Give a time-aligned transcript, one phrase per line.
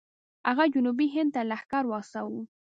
[0.49, 2.41] هغه جنوبي هند ته لښکر واستوه.